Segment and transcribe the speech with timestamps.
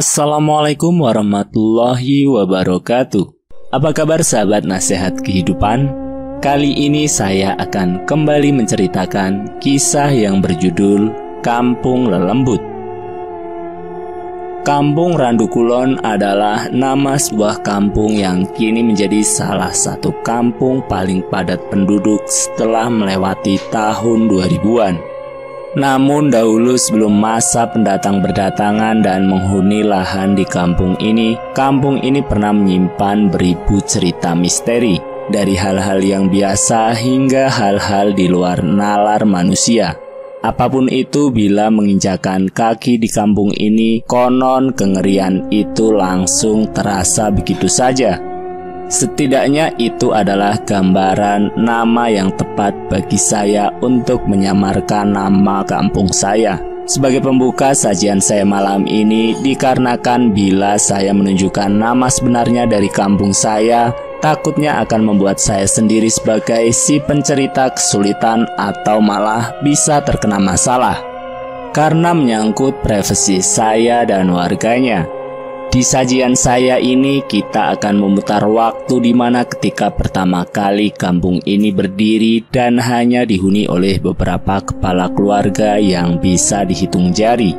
[0.00, 3.20] Assalamualaikum warahmatullahi wabarakatuh.
[3.68, 5.92] Apa kabar sahabat nasihat kehidupan?
[6.40, 11.12] Kali ini saya akan kembali menceritakan kisah yang berjudul
[11.44, 12.64] Kampung Lelembut.
[14.64, 22.24] Kampung Randukulon adalah nama sebuah kampung yang kini menjadi salah satu kampung paling padat penduduk
[22.24, 25.09] setelah melewati tahun 2000-an.
[25.78, 32.50] Namun dahulu sebelum masa pendatang berdatangan dan menghuni lahan di kampung ini, kampung ini pernah
[32.50, 34.98] menyimpan beribu cerita misteri
[35.30, 39.94] dari hal-hal yang biasa hingga hal-hal di luar nalar manusia.
[40.40, 47.70] Apa pun itu bila menginjakan kaki di kampung ini, konon kengerian itu langsung terasa begitu
[47.70, 48.29] saja.
[48.90, 56.58] Setidaknya itu adalah gambaran nama yang tepat bagi saya untuk menyamarkan nama kampung saya.
[56.90, 63.94] Sebagai pembuka sajian saya malam ini dikarenakan bila saya menunjukkan nama sebenarnya dari kampung saya,
[64.18, 70.98] takutnya akan membuat saya sendiri sebagai si pencerita kesulitan atau malah bisa terkena masalah.
[71.70, 75.19] Karena menyangkut privasi saya dan warganya.
[75.70, 81.70] Di sajian saya ini kita akan memutar waktu di mana ketika pertama kali kampung ini
[81.70, 87.54] berdiri dan hanya dihuni oleh beberapa kepala keluarga yang bisa dihitung jari.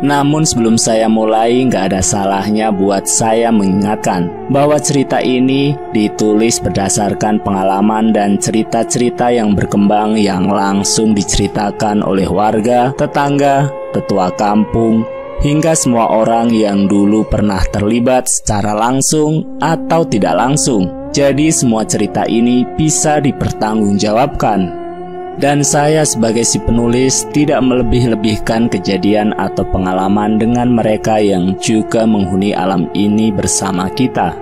[0.00, 7.44] Namun sebelum saya mulai nggak ada salahnya buat saya mengingatkan bahwa cerita ini ditulis berdasarkan
[7.44, 15.04] pengalaman dan cerita-cerita yang berkembang yang langsung diceritakan oleh warga, tetangga, tetua kampung,
[15.44, 20.88] hingga semua orang yang dulu pernah terlibat secara langsung atau tidak langsung.
[21.12, 24.84] Jadi semua cerita ini bisa dipertanggungjawabkan.
[25.36, 32.56] Dan saya sebagai si penulis tidak melebih-lebihkan kejadian atau pengalaman dengan mereka yang juga menghuni
[32.56, 34.32] alam ini bersama kita.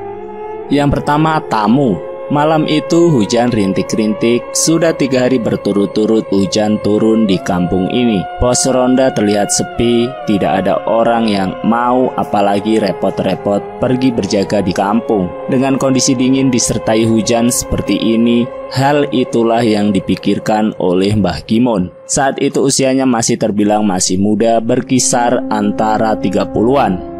[0.70, 1.98] Yang pertama, tamu.
[2.32, 8.24] Malam itu hujan rintik-rintik, sudah tiga hari berturut-turut hujan turun di kampung ini.
[8.40, 15.28] Pos ronda terlihat sepi, tidak ada orang yang mau apalagi repot-repot pergi berjaga di kampung.
[15.52, 21.92] Dengan kondisi dingin disertai hujan seperti ini, hal itulah yang dipikirkan oleh Mbah Gimon.
[22.08, 27.13] Saat itu usianya masih terbilang masih muda, berkisar antara 30-an.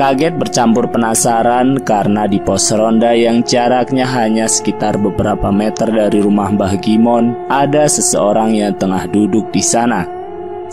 [0.00, 6.48] Kaget bercampur penasaran karena di pos ronda yang jaraknya hanya sekitar beberapa meter dari rumah
[6.48, 10.08] Mbah Gimon, ada seseorang yang tengah duduk di sana.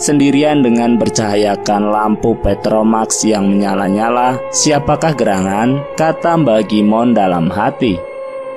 [0.00, 5.84] Sendirian dengan bercahayakan lampu Petromax yang menyala-nyala, siapakah gerangan?
[5.92, 8.00] Kata Mbah Gimon dalam hati.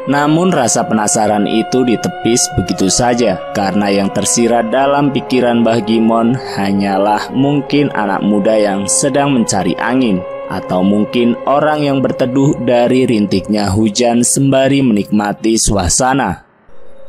[0.07, 7.27] Namun rasa penasaran itu ditepis begitu saja karena yang tersirat dalam pikiran Mbah Gimon hanyalah
[7.35, 14.27] mungkin anak muda yang sedang mencari angin atau mungkin orang yang berteduh dari rintiknya hujan
[14.27, 16.51] sembari menikmati suasana.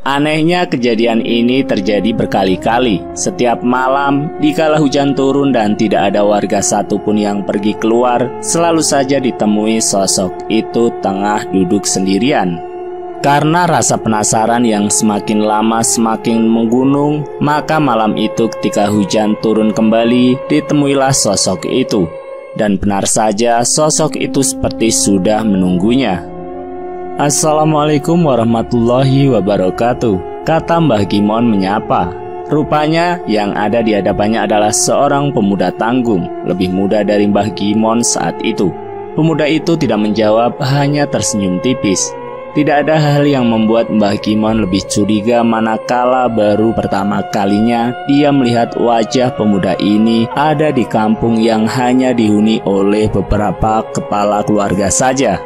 [0.03, 2.99] Anehnya kejadian ini terjadi berkali-kali.
[3.15, 9.23] Setiap malam, dikala hujan turun dan tidak ada warga satupun yang pergi keluar, selalu saja
[9.23, 12.59] ditemui sosok itu tengah duduk sendirian.
[13.23, 20.35] Karena rasa penasaran yang semakin lama semakin menggunung, maka malam itu ketika hujan turun kembali,
[20.51, 22.11] ditemuilah sosok itu.
[22.53, 26.21] Dan benar saja sosok itu seperti sudah menunggunya.
[27.17, 30.45] Assalamualaikum warahmatullahi wabarakatuh.
[30.45, 32.13] Kata Mbah Gimon menyapa.
[32.53, 38.37] Rupanya yang ada di hadapannya adalah seorang pemuda tanggung, lebih muda dari Mbah Gimon saat
[38.45, 38.69] itu.
[39.17, 42.13] Pemuda itu tidak menjawab, hanya tersenyum tipis.
[42.53, 48.77] Tidak ada hal yang membuat Mbah Kimon lebih curiga manakala baru pertama kalinya dia melihat
[48.77, 55.41] wajah pemuda ini ada di kampung yang hanya dihuni oleh beberapa kepala keluarga saja.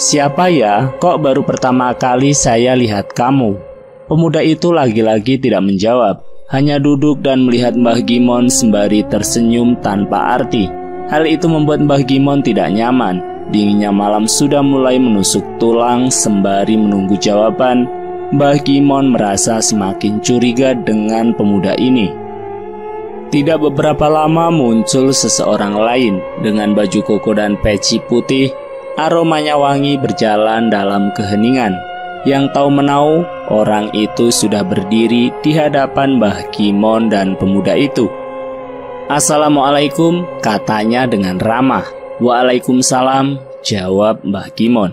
[0.00, 0.96] Siapa ya?
[0.96, 3.60] Kok baru pertama kali saya lihat kamu?
[4.08, 10.72] Pemuda itu lagi-lagi tidak menjawab, hanya duduk dan melihat Mbah Gimon sembari tersenyum tanpa arti.
[11.12, 17.16] Hal itu membuat Mbah Gimon tidak nyaman Dinginnya malam sudah mulai menusuk tulang sembari menunggu
[17.16, 17.88] jawaban.
[18.28, 22.12] Mbah Gimon merasa semakin curiga dengan pemuda ini.
[23.32, 28.52] Tidak beberapa lama muncul seseorang lain dengan baju koko dan peci putih.
[29.00, 31.72] Aromanya wangi berjalan dalam keheningan.
[32.28, 38.12] Yang tahu menau, orang itu sudah berdiri di hadapan Mbah Gimon dan pemuda itu.
[39.08, 41.97] Assalamualaikum, katanya dengan ramah.
[42.18, 44.90] Waalaikumsalam, jawab Mbah Gimon.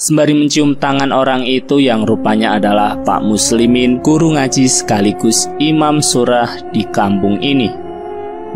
[0.00, 6.48] Sembari mencium tangan orang itu yang rupanya adalah Pak Muslimin, guru ngaji sekaligus imam surah
[6.72, 7.68] di kampung ini.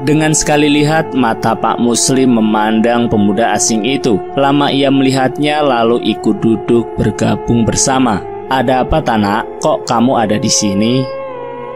[0.01, 4.17] Dengan sekali lihat, mata Pak Muslim memandang pemuda asing itu.
[4.33, 8.25] Lama ia melihatnya, lalu ikut duduk bergabung bersama.
[8.49, 9.45] Ada apa, Tanak?
[9.61, 11.05] Kok kamu ada di sini?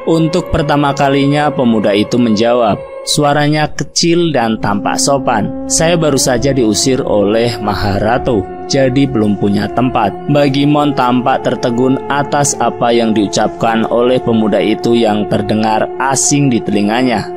[0.08, 2.93] Untuk pertama kalinya, pemuda itu menjawab.
[3.04, 5.68] Suaranya kecil dan tampak sopan.
[5.68, 10.32] Saya baru saja diusir oleh Maharatu, jadi belum punya tempat.
[10.32, 16.64] Bagi Mon tampak tertegun atas apa yang diucapkan oleh pemuda itu yang terdengar asing di
[16.64, 17.28] telinganya.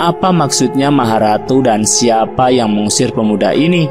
[0.00, 3.84] Apa maksudnya Maharatu dan siapa yang mengusir pemuda ini?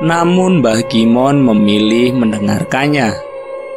[0.00, 3.12] Namun Mbah Gimon memilih mendengarkannya.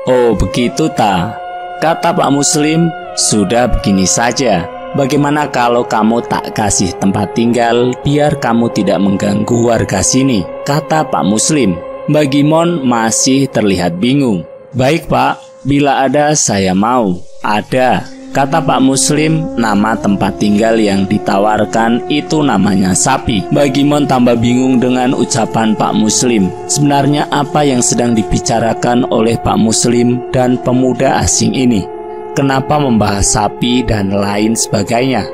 [0.07, 1.35] Oh begitu ta?
[1.83, 2.87] Kata Pak Muslim,
[3.19, 4.78] sudah begini saja.
[4.97, 10.41] Bagaimana kalau kamu tak kasih tempat tinggal biar kamu tidak mengganggu warga sini?
[10.65, 11.77] Kata Pak Muslim.
[12.09, 14.41] Mbah Gimon masih terlihat bingung.
[14.73, 17.21] Baik pak, bila ada saya mau.
[17.45, 23.41] Ada, Kata Pak Muslim, nama tempat tinggal yang ditawarkan itu namanya sapi.
[23.49, 26.45] Bagimon tambah bingung dengan ucapan Pak Muslim.
[26.69, 31.98] Sebenarnya apa yang sedang dibicarakan oleh Pak Muslim dan pemuda asing ini?
[32.39, 35.27] Kenapa membahas sapi dan lain sebagainya?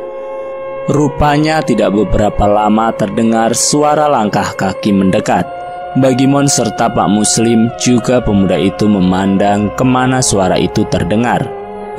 [0.90, 5.46] Rupanya tidak beberapa lama terdengar suara langkah kaki mendekat.
[6.02, 11.46] Bagimon serta Pak Muslim juga pemuda itu memandang ke mana suara itu terdengar.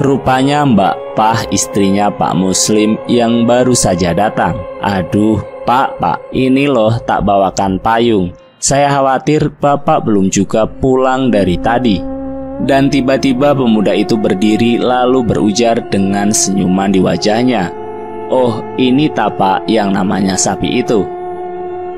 [0.03, 4.59] Rupanya Mbak Pah istrinya Pak Muslim yang baru saja datang.
[4.83, 8.35] Aduh, Pak, Pak, ini loh tak bawakan payung.
[8.59, 12.16] Saya khawatir Bapak belum juga pulang dari tadi.
[12.65, 17.69] Dan tiba-tiba pemuda itu berdiri lalu berujar dengan senyuman di wajahnya.
[18.33, 21.05] Oh, ini tapak yang namanya sapi itu.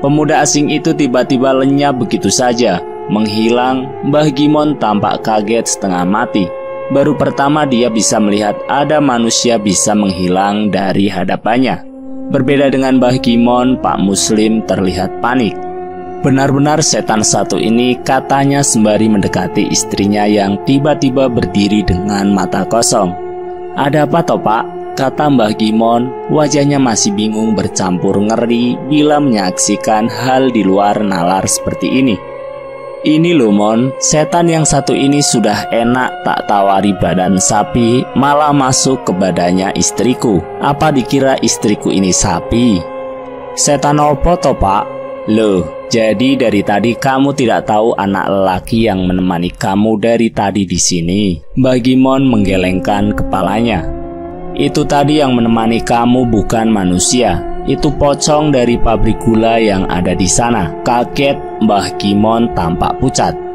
[0.03, 3.87] Pemuda asing itu tiba-tiba lenyap begitu saja, menghilang.
[4.03, 6.45] Mbah Gimon tampak kaget setengah mati
[6.89, 11.85] baru pertama dia bisa melihat ada manusia bisa menghilang dari hadapannya.
[12.29, 15.57] Berbeda dengan Mbah Gimon, Pak Muslim terlihat panik.
[16.19, 23.15] Benar-benar setan satu ini katanya sembari mendekati istrinya yang tiba-tiba berdiri dengan mata kosong.
[23.79, 24.67] Ada apa toh pak?
[24.99, 31.87] Kata Mbah Gimon, wajahnya masih bingung bercampur ngeri bila menyaksikan hal di luar nalar seperti
[31.87, 32.19] ini.
[32.99, 39.07] Ini loh Mon, setan yang satu ini sudah enak tak tawari badan sapi, malah masuk
[39.07, 40.43] ke badannya istriku.
[40.59, 42.83] Apa dikira istriku ini sapi?
[43.55, 44.98] Setan opo toh pak?
[45.27, 50.79] Loh, jadi dari tadi kamu tidak tahu anak lelaki yang menemani kamu dari tadi di
[50.79, 51.35] sini.
[51.59, 53.83] Bagi Mon menggelengkan kepalanya.
[54.55, 60.25] Itu tadi yang menemani kamu bukan manusia, itu pocong dari pabrik gula yang ada di
[60.25, 60.71] sana.
[60.87, 61.35] Kaget
[61.67, 63.48] Mbah Kimon tampak pucat.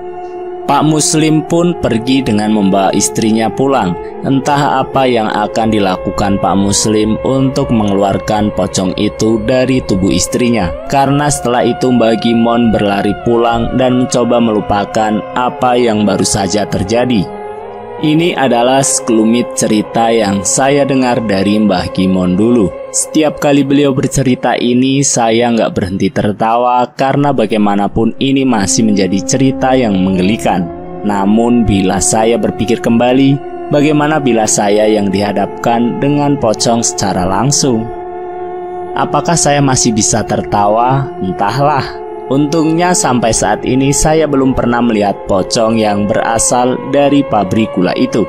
[0.64, 3.92] Pak Muslim pun pergi dengan membawa istrinya pulang.
[4.24, 10.72] Entah apa yang akan dilakukan Pak Muslim untuk mengeluarkan pocong itu dari tubuh istrinya.
[10.88, 17.28] Karena setelah itu Mbah Gimon berlari pulang dan mencoba melupakan apa yang baru saja terjadi.
[18.00, 22.83] Ini adalah sekelumit cerita yang saya dengar dari Mbah Gimon dulu.
[22.94, 29.74] Setiap kali beliau bercerita ini, saya nggak berhenti tertawa karena bagaimanapun ini masih menjadi cerita
[29.74, 30.62] yang menggelikan.
[31.02, 33.34] Namun bila saya berpikir kembali,
[33.74, 37.82] bagaimana bila saya yang dihadapkan dengan pocong secara langsung?
[38.94, 41.10] Apakah saya masih bisa tertawa?
[41.18, 41.82] Entahlah.
[42.30, 48.22] Untungnya sampai saat ini saya belum pernah melihat pocong yang berasal dari pabrik gula itu.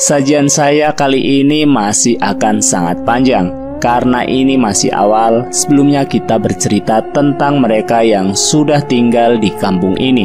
[0.00, 3.52] Sajian saya kali ini masih akan sangat panjang
[3.84, 10.24] karena ini masih awal sebelumnya kita bercerita tentang mereka yang sudah tinggal di kampung ini.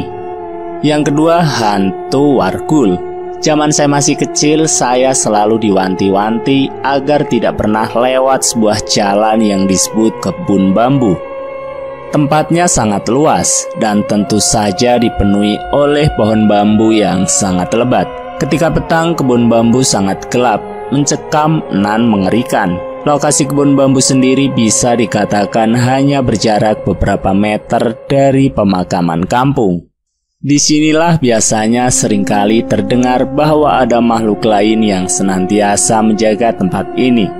[0.80, 2.96] Yang kedua, hantu wargul.
[3.44, 10.24] Zaman saya masih kecil, saya selalu diwanti-wanti agar tidak pernah lewat sebuah jalan yang disebut
[10.24, 11.20] kebun bambu.
[12.16, 18.25] Tempatnya sangat luas dan tentu saja dipenuhi oleh pohon bambu yang sangat lebat.
[18.36, 20.60] Ketika petang, kebun bambu sangat gelap,
[20.92, 22.76] mencekam nan mengerikan.
[23.08, 29.88] Lokasi kebun bambu sendiri bisa dikatakan hanya berjarak beberapa meter dari pemakaman kampung.
[30.36, 37.32] Di sinilah biasanya sering kali terdengar bahwa ada makhluk lain yang senantiasa menjaga tempat ini.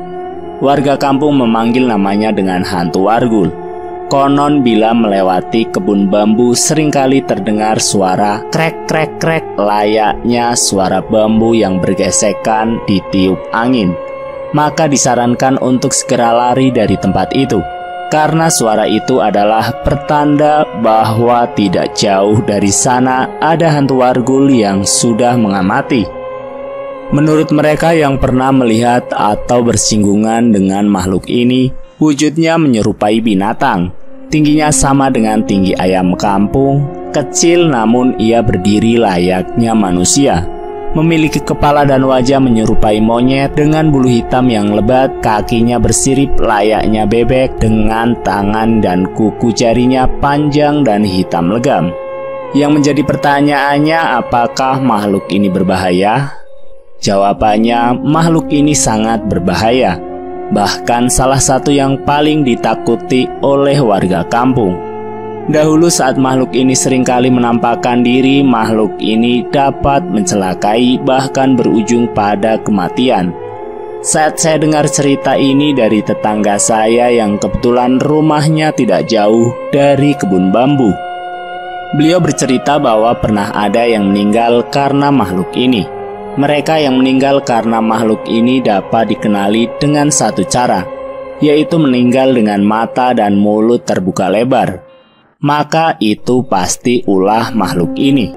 [0.65, 3.66] Warga kampung memanggil namanya dengan hantu wargul.
[4.07, 11.59] Konon bila melewati kebun bambu sering kali terdengar suara krek krek krek layaknya suara bambu
[11.59, 13.91] yang bergesekan ditiup angin.
[14.55, 17.59] Maka disarankan untuk segera lari dari tempat itu
[18.07, 25.35] karena suara itu adalah pertanda bahwa tidak jauh dari sana ada hantu wargul yang sudah
[25.35, 26.07] mengamati.
[27.11, 33.89] Menurut mereka yang pernah melihat atau bersinggungan dengan makhluk ini, Wujudnya menyerupai binatang.
[34.29, 40.45] Tingginya sama dengan tinggi ayam kampung, kecil namun ia berdiri layaknya manusia.
[40.93, 47.57] Memiliki kepala dan wajah menyerupai monyet dengan bulu hitam yang lebat, kakinya bersirip layaknya bebek
[47.57, 51.97] dengan tangan dan kuku jarinya panjang dan hitam legam.
[52.53, 56.29] Yang menjadi pertanyaannya, apakah makhluk ini berbahaya?
[57.01, 60.16] Jawabannya, makhluk ini sangat berbahaya
[60.51, 64.77] bahkan salah satu yang paling ditakuti oleh warga kampung.
[65.47, 72.59] Dahulu saat makhluk ini sering kali menampakkan diri, makhluk ini dapat mencelakai bahkan berujung pada
[72.59, 73.31] kematian.
[74.03, 80.51] Saat saya dengar cerita ini dari tetangga saya yang kebetulan rumahnya tidak jauh dari kebun
[80.51, 80.91] bambu.
[81.95, 85.96] Beliau bercerita bahwa pernah ada yang meninggal karena makhluk ini.
[86.37, 90.85] Mereka yang meninggal karena makhluk ini dapat dikenali dengan satu cara,
[91.41, 94.85] yaitu meninggal dengan mata dan mulut terbuka lebar.
[95.41, 98.37] Maka itu pasti ulah makhluk ini.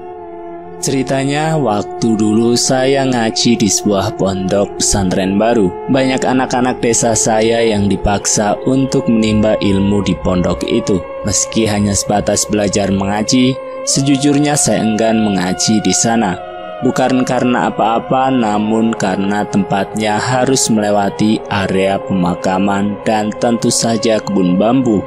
[0.80, 5.68] Ceritanya, waktu dulu saya ngaji di sebuah pondok pesantren baru.
[5.92, 11.04] Banyak anak-anak desa saya yang dipaksa untuk menimba ilmu di pondok itu.
[11.28, 13.52] Meski hanya sebatas belajar mengaji,
[13.84, 16.49] sejujurnya saya enggan mengaji di sana
[16.84, 25.00] bukan karena apa-apa, namun karena tempatnya harus melewati area pemakaman dan tentu saja kebun bambu.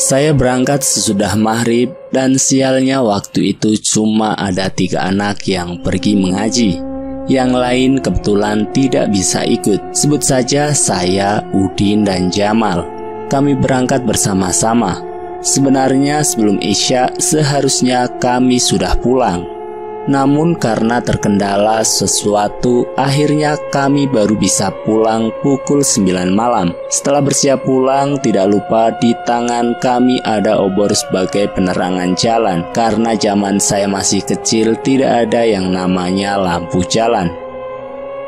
[0.00, 6.72] Saya berangkat sesudah maghrib dan sialnya waktu itu cuma ada tiga anak yang pergi mengaji.
[7.28, 9.92] Yang lain kebetulan tidak bisa ikut.
[9.92, 12.82] Sebut saja saya, Udin, dan Jamal.
[13.28, 14.98] Kami berangkat bersama-sama.
[15.44, 19.59] Sebenarnya sebelum Isya seharusnya kami sudah pulang.
[20.10, 26.74] Namun karena terkendala sesuatu, akhirnya kami baru bisa pulang pukul 9 malam.
[26.90, 32.66] Setelah bersiap pulang, tidak lupa di tangan kami ada obor sebagai penerangan jalan.
[32.74, 37.30] Karena zaman saya masih kecil, tidak ada yang namanya lampu jalan.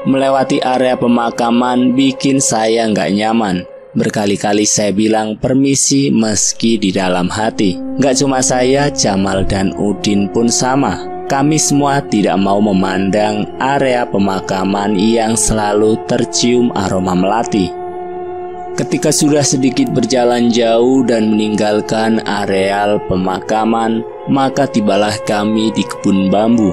[0.07, 3.67] Melewati area pemakaman bikin saya nggak nyaman.
[3.99, 7.75] Berkali-kali saya bilang permisi meski di dalam hati.
[7.99, 14.93] Nggak cuma saya, Jamal dan Udin pun sama kami semua tidak mau memandang area pemakaman
[15.01, 17.73] yang selalu tercium aroma melati.
[18.77, 26.69] Ketika sudah sedikit berjalan jauh dan meninggalkan areal pemakaman, maka tibalah kami di kebun bambu.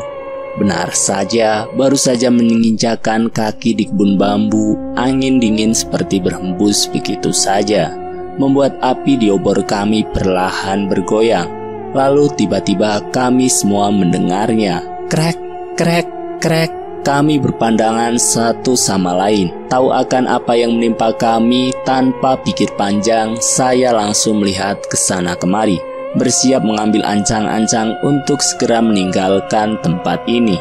[0.60, 7.96] Benar saja, baru saja menginjakan kaki di kebun bambu, angin dingin seperti berhembus begitu saja,
[8.36, 11.59] membuat api di obor kami perlahan bergoyang.
[11.94, 14.86] Lalu tiba-tiba kami semua mendengarnya.
[15.10, 15.38] Krek,
[15.74, 16.72] krek, krek.
[17.00, 19.50] Kami berpandangan satu sama lain.
[19.72, 25.80] Tahu akan apa yang menimpa kami tanpa pikir panjang, saya langsung melihat ke sana kemari.
[26.20, 30.60] Bersiap mengambil ancang-ancang untuk segera meninggalkan tempat ini.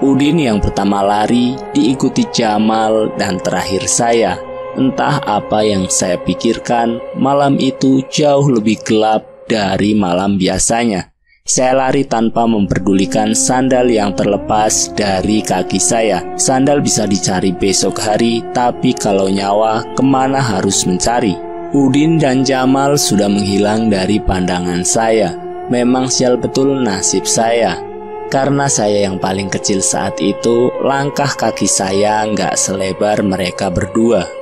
[0.00, 4.38] Udin yang pertama lari, diikuti Jamal dan terakhir saya.
[4.78, 11.10] Entah apa yang saya pikirkan, malam itu jauh lebih gelap dari malam biasanya.
[11.42, 16.22] Saya lari tanpa memperdulikan sandal yang terlepas dari kaki saya.
[16.38, 21.34] Sandal bisa dicari besok hari, tapi kalau nyawa, ke mana harus mencari?
[21.74, 25.34] Udin dan Jamal sudah menghilang dari pandangan saya.
[25.74, 27.82] Memang sial betul nasib saya.
[28.30, 34.39] Karena saya yang paling kecil saat itu, langkah kaki saya nggak selebar mereka berdua.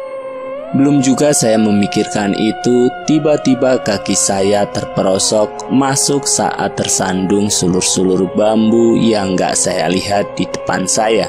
[0.68, 9.32] Belum juga saya memikirkan itu, tiba-tiba kaki saya terperosok masuk saat tersandung sulur-sulur bambu yang
[9.32, 11.24] gak saya lihat di depan saya.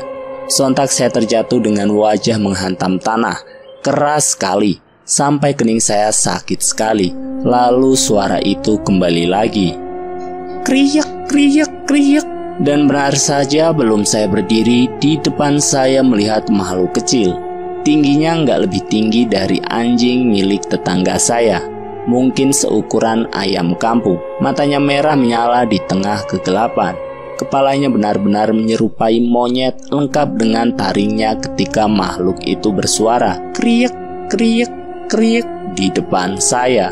[0.51, 3.39] Sontak saya terjatuh dengan wajah menghantam tanah,
[3.79, 7.15] keras sekali, sampai kening saya sakit sekali.
[7.39, 9.71] Lalu suara itu kembali lagi.
[10.67, 12.27] Kriak, kriak, kriak.
[12.59, 17.48] Dan benar saja belum saya berdiri, di depan saya melihat makhluk kecil
[17.79, 21.63] Tingginya nggak lebih tinggi dari anjing milik tetangga saya.
[22.11, 24.19] Mungkin seukuran ayam kampung.
[24.43, 26.97] Matanya merah menyala di tengah kegelapan.
[27.39, 33.39] Kepalanya benar-benar menyerupai monyet lengkap dengan taringnya ketika makhluk itu bersuara.
[33.55, 33.95] Kriek,
[34.27, 34.67] kriek,
[35.07, 36.91] kriek di depan saya.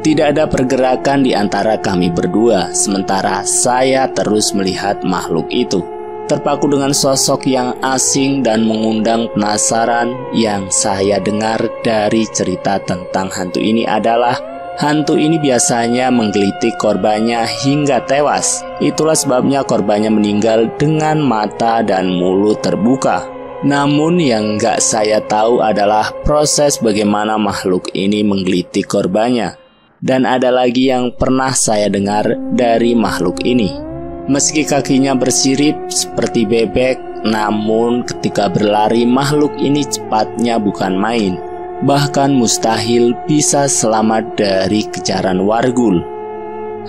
[0.00, 5.84] Tidak ada pergerakan di antara kami berdua, sementara saya terus melihat makhluk itu
[6.26, 13.60] terpaku dengan sosok yang asing dan mengundang penasaran yang saya dengar dari cerita tentang hantu
[13.60, 14.36] ini adalah
[14.80, 18.66] hantu ini biasanya menggelitik korbannya hingga tewas.
[18.82, 23.22] Itulah sebabnya korbannya meninggal dengan mata dan mulut terbuka.
[23.64, 29.56] Namun yang gak saya tahu adalah proses bagaimana makhluk ini menggelitik korbannya.
[30.04, 33.93] Dan ada lagi yang pernah saya dengar dari makhluk ini.
[34.24, 36.96] Meski kakinya bersirip seperti bebek,
[37.28, 41.36] namun ketika berlari makhluk ini cepatnya bukan main.
[41.84, 46.00] Bahkan mustahil bisa selamat dari kejaran wargul.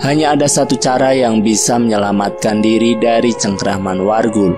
[0.00, 4.56] Hanya ada satu cara yang bisa menyelamatkan diri dari cengkraman wargul,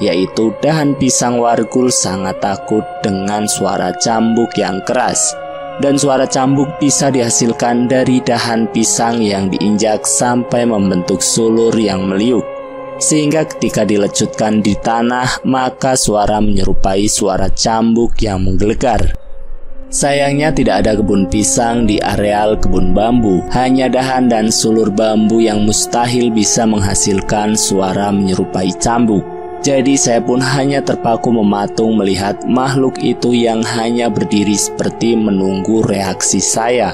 [0.00, 5.43] yaitu dahan pisang wargul sangat takut dengan suara cambuk yang keras.
[5.82, 12.46] Dan suara cambuk bisa dihasilkan dari dahan pisang yang diinjak sampai membentuk sulur yang meliuk.
[13.02, 19.18] Sehingga ketika dilecutkan di tanah, maka suara menyerupai suara cambuk yang menggelegar.
[19.90, 25.62] Sayangnya tidak ada kebun pisang di areal kebun bambu, hanya dahan dan sulur bambu yang
[25.62, 29.33] mustahil bisa menghasilkan suara menyerupai cambuk.
[29.64, 36.36] Jadi saya pun hanya terpaku mematung melihat makhluk itu yang hanya berdiri seperti menunggu reaksi
[36.36, 36.92] saya.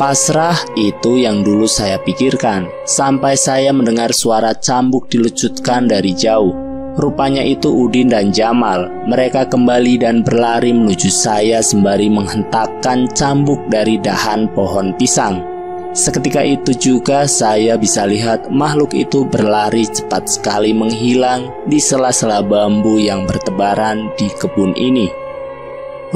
[0.00, 6.56] Pasrah itu yang dulu saya pikirkan, sampai saya mendengar suara cambuk dilucutkan dari jauh.
[6.96, 8.88] Rupanya itu Udin dan Jamal.
[9.04, 15.51] Mereka kembali dan berlari menuju saya sembari menghentakkan cambuk dari dahan pohon pisang.
[15.92, 22.96] Seketika itu juga saya bisa lihat makhluk itu berlari cepat sekali menghilang di sela-sela bambu
[22.96, 25.12] yang bertebaran di kebun ini.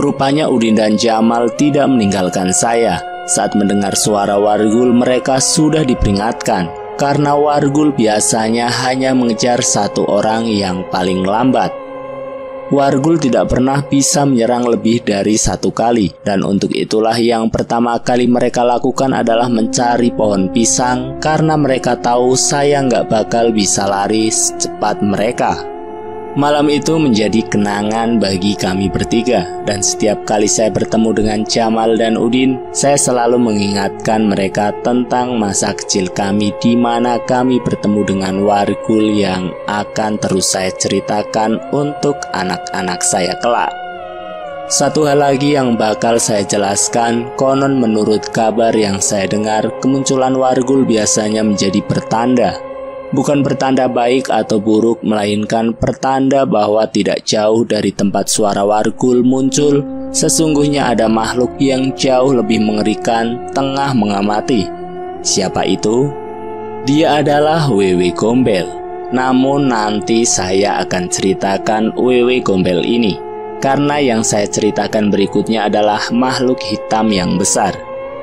[0.01, 3.05] Rupanya Udin dan Jamal tidak meninggalkan saya.
[3.29, 10.89] Saat mendengar suara wargul mereka sudah diperingatkan karena wargul biasanya hanya mengejar satu orang yang
[10.89, 11.86] paling lambat.
[12.67, 18.27] Wargul tidak pernah bisa menyerang lebih dari satu kali, dan untuk itulah yang pertama kali
[18.27, 24.99] mereka lakukan adalah mencari pohon pisang karena mereka tahu saya nggak bakal bisa lari secepat
[24.99, 25.76] mereka.
[26.37, 32.21] Malam itu menjadi kenangan bagi kami bertiga, dan setiap kali saya bertemu dengan Jamal dan
[32.21, 39.17] Udin, saya selalu mengingatkan mereka tentang masa kecil kami di mana kami bertemu dengan wargul
[39.17, 43.73] yang akan terus saya ceritakan untuk anak-anak saya kelak.
[44.69, 50.85] Satu hal lagi yang bakal saya jelaskan, konon menurut kabar yang saya dengar, kemunculan wargul
[50.85, 52.66] biasanya menjadi pertanda
[53.13, 59.85] bukan pertanda baik atau buruk, melainkan pertanda bahwa tidak jauh dari tempat suara wargul muncul,
[60.11, 64.67] sesungguhnya ada makhluk yang jauh lebih mengerikan tengah mengamati.
[65.23, 66.09] Siapa itu?
[66.87, 68.67] Dia adalah Wewe Gombel.
[69.11, 73.19] Namun nanti saya akan ceritakan Wewe Gombel ini.
[73.63, 77.75] Karena yang saya ceritakan berikutnya adalah makhluk hitam yang besar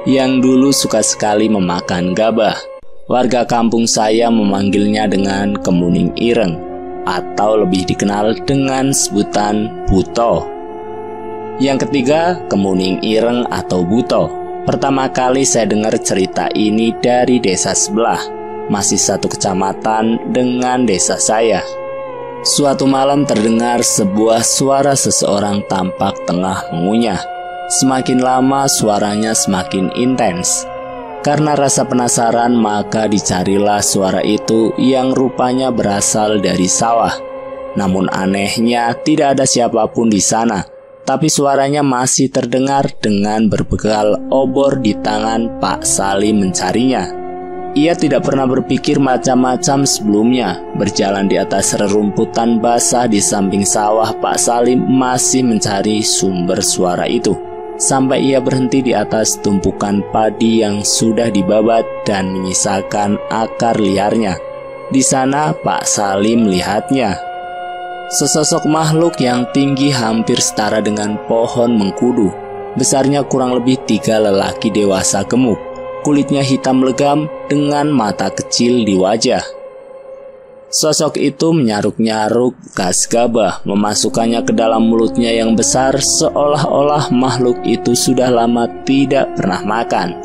[0.04, 2.73] yang dulu suka sekali memakan gabah.
[3.14, 6.58] Warga kampung saya memanggilnya dengan kemuning ireng
[7.06, 10.50] atau lebih dikenal dengan sebutan buto.
[11.62, 14.34] Yang ketiga, kemuning ireng atau buto.
[14.66, 18.18] Pertama kali saya dengar cerita ini dari desa sebelah,
[18.74, 21.62] masih satu kecamatan dengan desa saya.
[22.42, 27.22] Suatu malam terdengar sebuah suara seseorang tampak tengah mengunyah.
[27.78, 30.73] Semakin lama suaranya semakin intens.
[31.24, 37.16] Karena rasa penasaran, maka dicarilah suara itu yang rupanya berasal dari sawah.
[37.80, 40.68] Namun anehnya, tidak ada siapa pun di sana,
[41.08, 47.08] tapi suaranya masih terdengar dengan berbekal obor di tangan Pak Salim mencarinya.
[47.72, 50.60] Ia tidak pernah berpikir macam-macam sebelumnya.
[50.76, 57.53] Berjalan di atas rerumputan basah di samping sawah, Pak Salim masih mencari sumber suara itu
[57.78, 64.38] sampai ia berhenti di atas tumpukan padi yang sudah dibabat dan menyisakan akar liarnya.
[64.94, 67.18] Di sana Pak Salim melihatnya.
[68.14, 72.30] Sesosok makhluk yang tinggi hampir setara dengan pohon mengkudu.
[72.78, 75.58] Besarnya kurang lebih tiga lelaki dewasa gemuk.
[76.04, 79.63] Kulitnya hitam legam dengan mata kecil di wajah.
[80.74, 88.34] Sosok itu menyaruk-nyaruk gas gabah, memasukkannya ke dalam mulutnya yang besar seolah-olah makhluk itu sudah
[88.34, 90.18] lama tidak pernah makan.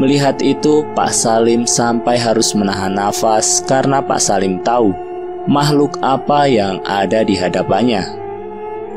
[0.00, 4.96] Melihat itu, Pak Salim sampai harus menahan nafas karena Pak Salim tahu
[5.44, 8.00] makhluk apa yang ada di hadapannya.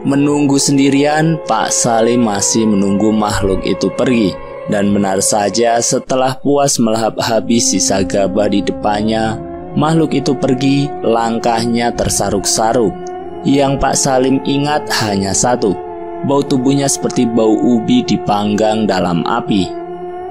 [0.07, 4.31] Menunggu sendirian, Pak Salim masih menunggu makhluk itu pergi.
[4.71, 9.37] Dan benar saja setelah puas melahap habis sisa gabah di depannya,
[9.75, 12.95] Makhluk itu pergi, langkahnya tersaruk-saruk.
[13.43, 15.75] Yang Pak Salim ingat hanya satu,
[16.23, 19.67] bau tubuhnya seperti bau ubi dipanggang dalam api.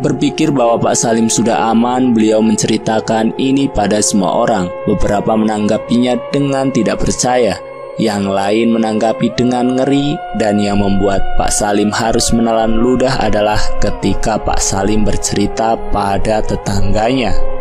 [0.02, 4.66] Berpikir bahwa Pak Salim sudah aman, beliau menceritakan ini pada semua orang.
[4.90, 7.54] Beberapa menanggapinya dengan tidak percaya.
[7.94, 14.34] yang lain menanggapi dengan ngeri dan yang membuat Pak Salim harus menelan ludah adalah ketika
[14.34, 17.53] Pak Salim bercerita pada tetangganya.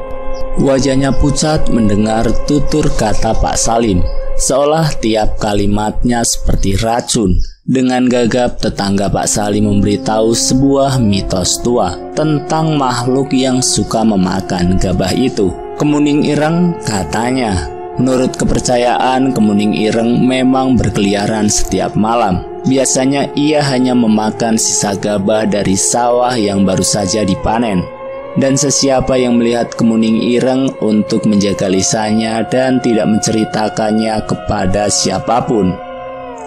[0.62, 4.06] Wajahnya pucat mendengar tutur kata Pak Salim,
[4.38, 7.42] seolah tiap kalimatnya seperti racun.
[7.64, 15.16] Dengan gagap, tetangga Pak Salim memberitahu sebuah mitos tua tentang makhluk yang suka memakan gabah
[15.16, 15.50] itu.
[15.80, 22.42] Kemuning ireng katanya Menurut kepercayaan, kemuning ireng memang berkeliaran setiap malam.
[22.66, 27.86] Biasanya ia hanya memakan sisa gabah dari sawah yang baru saja dipanen.
[28.34, 35.78] Dan sesiapa yang melihat kemuning ireng untuk menjaga lisannya dan tidak menceritakannya kepada siapa pun,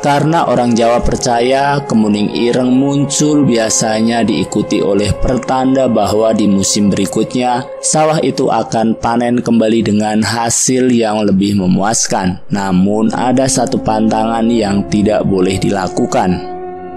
[0.07, 7.65] karena orang Jawa percaya kemuning ireng muncul biasanya diikuti oleh pertanda bahwa di musim berikutnya
[7.83, 12.39] sawah itu akan panen kembali dengan hasil yang lebih memuaskan.
[12.55, 16.56] Namun ada satu pantangan yang tidak boleh dilakukan.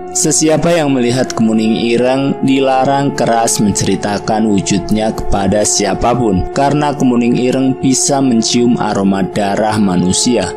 [0.09, 7.77] Sesiapa yang melihat kemuning ireng dilarang keras menceritakan wujudnya kepada siapa pun karena kemuning ireng
[7.77, 10.49] bisa mencium aroma darah manusia.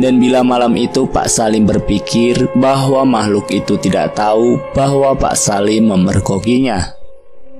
[0.00, 5.92] Dan bila malam itu Pak Salim berpikir bahwa makhluk itu tidak tahu bahwa Pak Salim
[5.92, 6.96] memergokinya.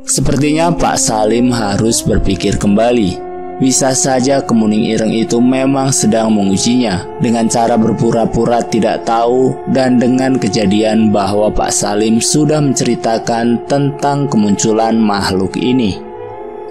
[0.08, 3.25] Sepertinya Pak Salim harus berpikir kembali.
[3.56, 10.36] Bisa saja kemuning ireng itu memang sedang mengujinya dengan cara berpura-pura tidak tahu dan dengan
[10.36, 15.96] kejadian bahwa Pak Salim sudah menceritakan tentang kemunculan makhluk ini.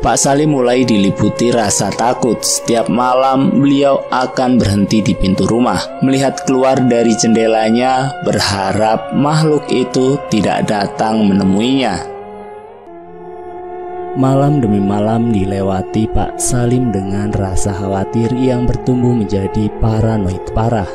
[0.06, 2.38] Pak Salim mulai diliputi rasa takut.
[2.46, 10.22] Setiap malam beliau akan berhenti di pintu rumah, melihat keluar dari jendelanya, berharap makhluk itu
[10.30, 12.15] tidak datang menemuinya.
[14.16, 20.88] Malam demi malam dilewati Pak Salim dengan rasa khawatir yang bertumbuh menjadi paranoid parah.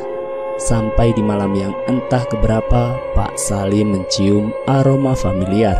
[0.57, 5.77] Sampai di malam yang entah keberapa, Pak Salim mencium aroma familiar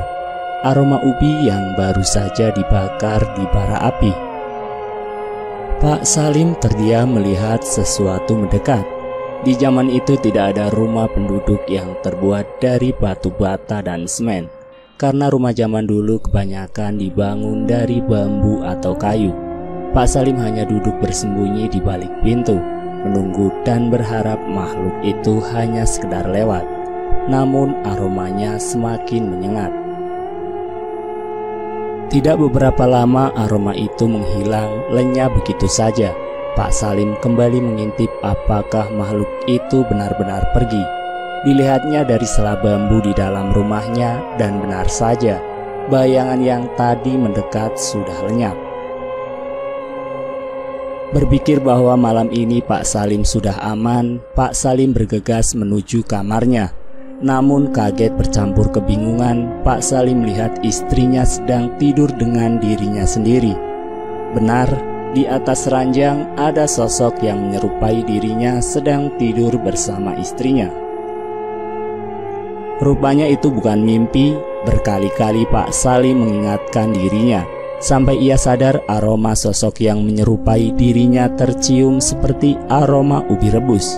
[0.61, 4.13] aroma ubi yang baru saja dibakar di bara api.
[5.81, 8.85] Pak Salim terdiam melihat sesuatu mendekat.
[9.41, 14.45] Di zaman itu tidak ada rumah penduduk yang terbuat dari batu bata dan semen,
[15.01, 19.33] karena rumah zaman dulu kebanyakan dibangun dari bambu atau kayu.
[19.97, 22.61] Pak Salim hanya duduk bersembunyi di balik pintu,
[23.01, 26.61] menunggu dan berharap makhluk itu hanya sekedar lewat.
[27.25, 29.73] Namun aromanya semakin menyengat.
[32.13, 36.13] Tidak beberapa lama aroma itu menghilang lenyap begitu saja.
[36.53, 41.00] Pak Salim kembali mengintip apakah makhluk itu benar-benar pergi.
[41.41, 45.41] Dilihatnya dari sela bambu di dalam rumahnya dan benar saja
[45.89, 48.53] bayangan yang tadi mendekat sudah lenyap.
[51.11, 56.71] Berpikir bahwa malam ini Pak Salim sudah aman, Pak Salim bergegas menuju kamarnya.
[57.25, 63.57] Namun kaget bercampur kebingungan, Pak Salim melihat istrinya sedang tidur dengan dirinya sendiri.
[64.37, 64.69] Benar,
[65.11, 70.90] di atas ranjang ada sosok yang menyerupai dirinya sedang tidur bersama istrinya.
[72.81, 74.33] Rupanya itu bukan mimpi,
[74.65, 77.45] berkali-kali Pak Salim mengingatkan dirinya
[77.81, 83.97] sampai ia sadar aroma sosok yang menyerupai dirinya tercium seperti aroma ubi rebus.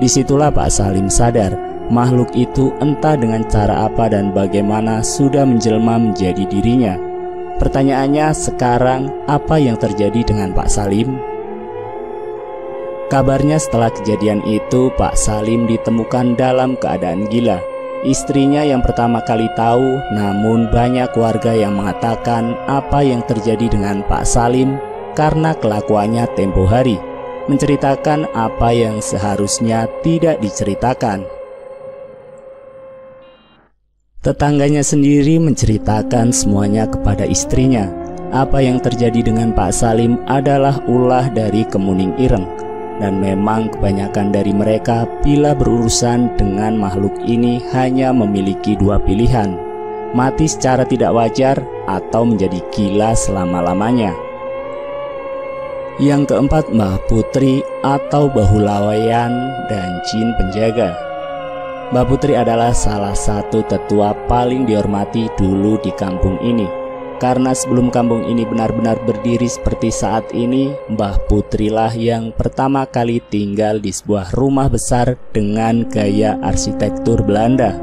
[0.00, 1.56] Di situlah Pak Salim sadar
[1.92, 6.96] makhluk itu entah dengan cara apa dan bagaimana sudah menjelma menjadi dirinya.
[7.56, 11.16] Pertanyaannya sekarang apa yang terjadi dengan Pak Salim?
[13.08, 17.56] Kabarnya setelah kejadian itu Pak Salim ditemukan dalam keadaan gila.
[18.06, 24.22] Istrinya yang pertama kali tahu, namun banyak warga yang mengatakan apa yang terjadi dengan Pak
[24.22, 24.78] Salim
[25.18, 26.94] karena kelakuannya tempo hari,
[27.50, 31.26] menceritakan apa yang seharusnya tidak diceritakan.
[34.22, 37.90] Tetangganya sendiri menceritakan semuanya kepada istrinya.
[38.30, 42.67] Apa yang terjadi dengan Pak Salim adalah ulah dari kemuning ireng
[42.98, 49.54] dan memang kebanyakan dari mereka bila berurusan dengan makhluk ini hanya memiliki dua pilihan.
[50.14, 51.56] Mati secara tidak wajar
[51.86, 54.14] atau menjadi gila selama-lamanya.
[55.98, 59.34] Yang keempat Mbah Putri atau Bahulawayan
[59.66, 60.94] dan Jin Penjaga.
[61.90, 66.77] Mbak Putri adalah salah satu tetua paling dihormati dulu di kampung ini.
[67.18, 73.18] Karena sebelum kampung ini benar-benar berdiri seperti saat ini, Mbah Putri lah yang pertama kali
[73.26, 77.74] tinggal di sebuah rumah besar dengan gaya arsitektur Belanda.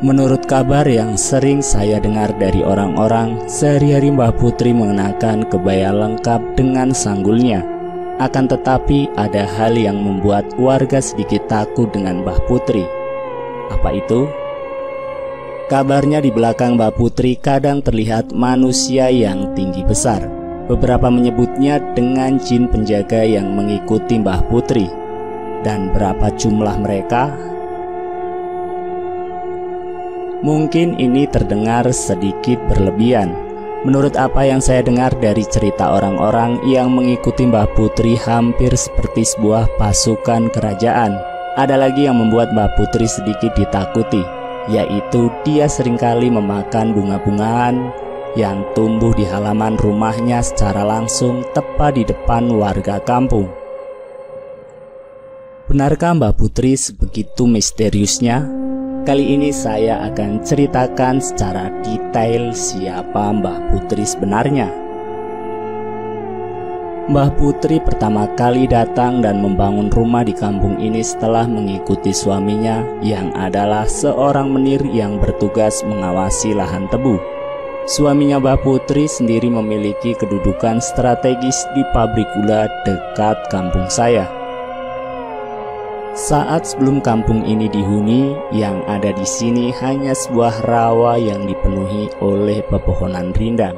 [0.00, 6.92] Menurut kabar yang sering saya dengar dari orang-orang, sehari-hari Mbah Putri mengenakan kebaya lengkap dengan
[6.92, 7.64] sanggulnya
[8.22, 12.86] Akan tetapi ada hal yang membuat warga sedikit takut dengan Mbah Putri.
[13.74, 14.30] Apa itu?
[15.64, 20.20] Kabarnya di belakang Mbah Putri kadang terlihat manusia yang tinggi besar.
[20.68, 24.84] Beberapa menyebutnya dengan jin penjaga yang mengikuti Mbah Putri.
[25.64, 27.32] Dan berapa jumlah mereka?
[30.44, 33.32] Mungkin ini terdengar sedikit berlebihan,
[33.84, 39.68] Menurut apa yang saya dengar dari cerita orang-orang yang mengikuti Mbah Putri hampir seperti sebuah
[39.76, 41.20] pasukan kerajaan.
[41.60, 47.92] Ada lagi yang membuat Mbah Putri sedikit ditakuti, yaitu dia sering kali memakan bunga-bungaan
[48.34, 53.46] yang tumbuh di halaman rumahnya secara langsung tepat di depan warga kampung.
[55.64, 58.44] Benarkah Mbah Putri sebegitu misteriusnya?
[59.04, 64.83] Kali ini saya akan ceritakan secara detail siapa Mbah Putri sebenarnya.
[67.04, 73.28] Mbah Putri pertama kali datang dan membangun rumah di kampung ini setelah mengikuti suaminya yang
[73.36, 77.20] adalah seorang menir yang bertugas mengawasi lahan tebu.
[77.84, 84.24] Suaminya Mbah Putri sendiri memiliki kedudukan strategis di pabrik gula dekat kampung saya.
[86.16, 92.64] Saat sebelum kampung ini dihuni, yang ada di sini hanya sebuah rawa yang dipenuhi oleh
[92.64, 93.76] pepohonan rindang.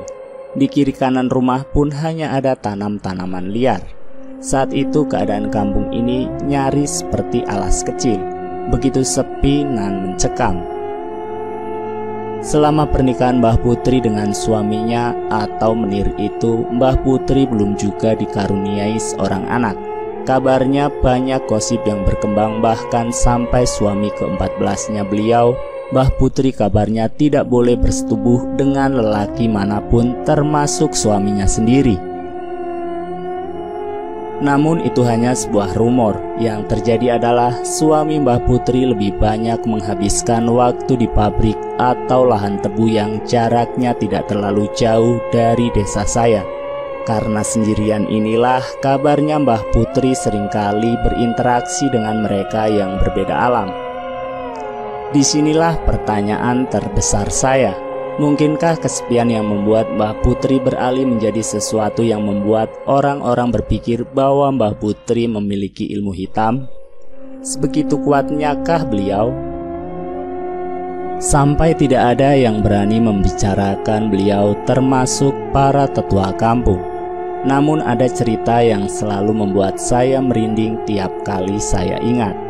[0.57, 3.85] Di kiri kanan rumah pun hanya ada tanam-tanaman liar.
[4.41, 8.17] Saat itu keadaan kampung ini nyaris seperti alas kecil,
[8.73, 10.65] begitu sepi dan mencekam.
[12.41, 19.45] Selama pernikahan Mbah Putri dengan suaminya atau menir itu, Mbah Putri belum juga dikaruniai seorang
[19.53, 19.77] anak.
[20.25, 25.53] Kabarnya banyak gosip yang berkembang bahkan sampai suami ke-14-nya beliau,
[25.87, 31.95] Mbah Putri kabarnya tidak boleh bersetubuh dengan lelaki mana pun termasuk suaminya sendiri.
[34.43, 36.19] Namun itu hanya sebuah rumor.
[36.43, 42.91] Yang terjadi adalah suami Mbah Putri lebih banyak menghabiskan waktu di pabrik atau lahan tebu
[42.91, 46.43] yang jaraknya tidak terlalu jauh dari desa saya.
[47.07, 53.86] Karena sendirian inilah kabarnya Mbah Putri sering kali berinteraksi dengan mereka yang berbeda alam.
[55.15, 57.79] Di sinilah pertanyaan terbesar saya.
[58.17, 64.75] Mungkinkah kesepian yang membuat Mbah Putri beralih menjadi sesuatu yang membuat orang-orang berpikir bahwa Mbah
[64.81, 66.67] Putri memiliki ilmu hitam?
[67.45, 69.31] Sebegitu kuatnya kah beliau?
[71.23, 76.81] Sampai tidak ada yang berani membicarakan beliau termasuk para tetua kampung.
[77.47, 82.46] Namun ada cerita yang selalu membuat saya merinding tiap kali saya ingat.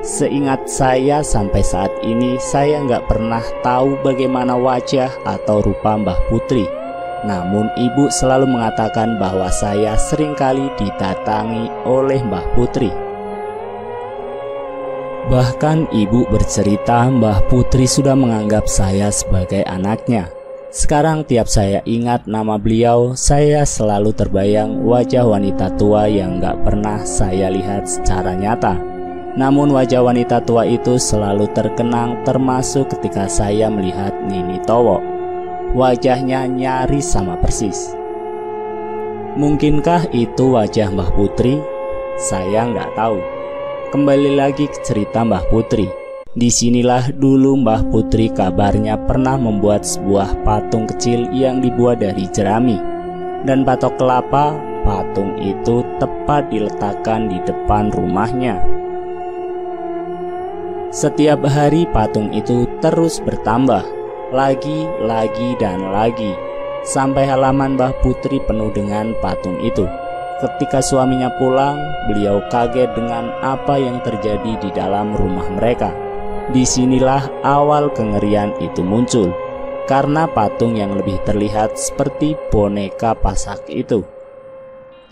[0.00, 6.64] Seingat saya sampai saat ini saya nggak pernah tahu bagaimana wajah atau rupa Mbah Putri.
[7.28, 12.88] Namun ibu selalu mengatakan bahwa saya sering kali didatangi oleh Mbah Putri.
[15.28, 20.32] Bahkan ibu bercerita Mbah Putri sudah menganggap saya sebagai anaknya.
[20.72, 27.04] Sekarang tiap saya ingat nama beliau, saya selalu terbayang wajah wanita tua yang gak pernah
[27.04, 28.89] saya lihat secara nyata.
[29.38, 34.98] Namun wajah wanita tua itu selalu terkenang termasuk ketika saya melihat Nini Towo.
[35.70, 37.94] Wajahnya nyaris sama persis.
[39.38, 41.62] Mungkinkah itu wajah Mbah Putri?
[42.18, 43.22] Saya nggak tahu.
[43.94, 45.86] Kembali lagi ke cerita Mbah Putri.
[46.34, 52.78] Di sinilah dulu Mbah Putri kabarnya pernah membuat sebuah patung kecil yang dibuat dari jerami
[53.42, 54.54] Dan patok kelapa,
[54.86, 58.62] patung itu tepat diletakkan di depan rumahnya
[60.90, 63.86] Setiap hari patung itu terus bertambah
[64.34, 66.34] Lagi, lagi, dan lagi
[66.82, 69.86] Sampai halaman Mbah Putri penuh dengan patung itu
[70.40, 71.76] Ketika suaminya pulang,
[72.08, 75.92] beliau kaget dengan apa yang terjadi di dalam rumah mereka.
[76.48, 79.36] Di sinilah awal kengerian itu muncul
[79.84, 84.00] karena patung yang lebih terlihat seperti boneka pasak itu.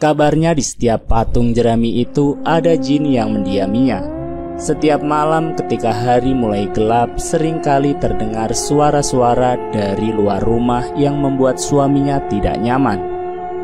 [0.00, 4.17] Kabarnya di setiap patung jerami itu ada jin yang mendiaminya.
[4.58, 11.62] Setiap malam ketika hari mulai gelap sering kali terdengar suara-suara dari luar rumah yang membuat
[11.62, 12.98] suaminya tidak nyaman.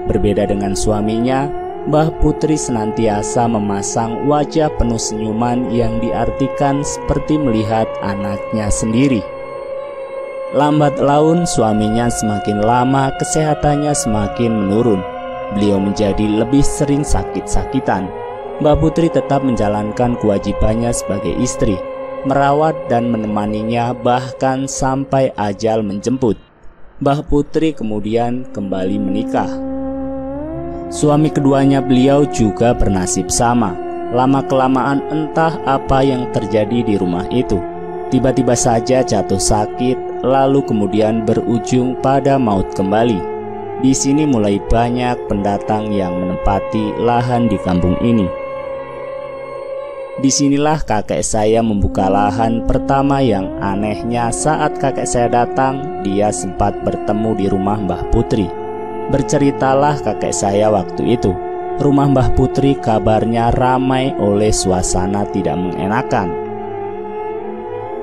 [0.06, 1.50] Berbeda dengan suaminya,
[1.90, 9.18] Mbah Putri senantiasa memasang wajah penuh senyuman yang diartikan seperti melihat anaknya sendiri.
[10.54, 15.02] Lambat laun suaminya semakin lama kesehatannya semakin menurun.
[15.58, 18.23] Beliau menjadi lebih sering sakit-sakitan.
[18.62, 21.74] Mbah Putri tetap menjalankan kewajibannya sebagai istri,
[22.22, 26.38] merawat dan menemaninya bahkan sampai ajal menjemput.
[27.02, 29.74] Mbah Putri kemudian kembali menikah
[30.94, 33.74] Suami keduanya beliau juga bernasib sama.
[34.14, 37.58] Lama-kelamaan entah apa yang terjadi di rumah itu.
[38.14, 43.18] Tiba-tiba saja jatuh sakit, lalu kemudian berujung pada maut kembali.
[43.82, 48.43] Di sini mulai banyak pendatang yang menempati lahan di kampung ini.
[50.24, 56.80] Di sinilah kakek saya membuka lahan pertama yang anehnya saat kakek saya datang, dia sempat
[56.80, 58.48] bertemu di rumah Mbah Putri.
[59.12, 61.28] Berceritalah kakek saya waktu itu,
[61.76, 66.32] rumah Mbah Putri kabarnya ramai oleh suasana tidak mengenakan.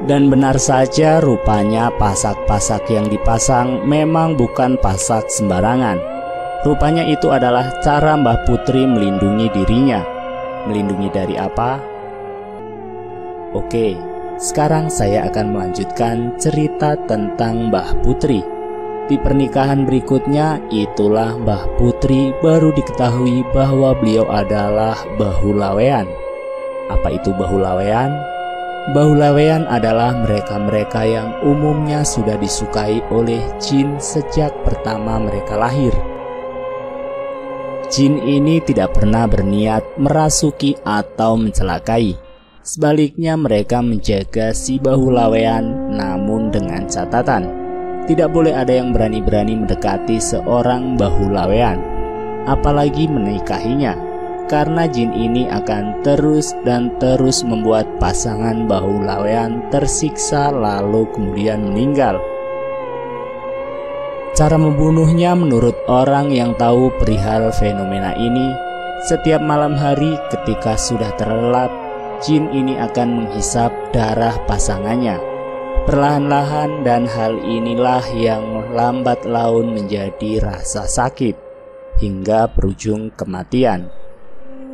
[0.05, 5.97] Dan benar saja rupanya pasak-pasak yang dipasang memang bukan pasak sembarangan.
[6.69, 10.05] Rupanya itu adalah cara Mbah Putri melindungi dirinya.
[10.69, 11.90] Melindungi dari apa?
[13.51, 13.99] Oke,
[14.39, 18.39] sekarang saya akan melanjutkan cerita tentang Mbah Putri.
[19.11, 26.07] Di pernikahan berikutnya, itulah Mbah Putri baru diketahui bahwa beliau adalah Bahulawean.
[26.87, 28.15] Apa itu Bahulawean?
[28.95, 35.91] Bahulawean adalah mereka-mereka yang umumnya sudah disukai oleh jin sejak pertama mereka lahir.
[37.91, 42.30] Jin ini tidak pernah berniat merasuki atau mencelakai
[42.61, 47.49] Sebaliknya mereka menjaga si bahu lawean namun dengan catatan
[48.05, 51.81] tidak boleh ada yang berani-berani mendekati seorang bahu lawean
[52.45, 53.97] apalagi menikahinya
[54.45, 62.21] karena jin ini akan terus dan terus membuat pasangan bahu lawean tersiksa lalu kemudian meninggal.
[64.37, 68.51] Cara membunuhnya menurut orang yang tahu perihal fenomena ini,
[69.07, 71.71] setiap malam hari ketika sudah terlelap
[72.21, 75.17] jin ini akan menghisap darah pasangannya.
[75.89, 81.33] Perlahan-lahan dan hal inilah yang lambat laun menjadi rasa sakit
[81.97, 83.89] hingga berujung kematian.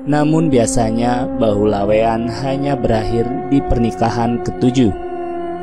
[0.08, 4.92] Namun biasanya bahu lawean hanya berakhir di pernikahan ketujuh.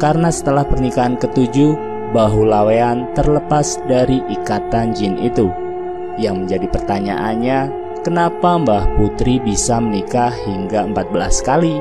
[0.00, 1.76] Karena setelah pernikahan ketujuh,
[2.12, 5.48] bahu lawean terlepas dari ikatan jin itu.
[6.16, 7.58] Yang menjadi pertanyaannya,
[8.04, 11.80] Kenapa Mbah Putri bisa menikah hingga 14 kali?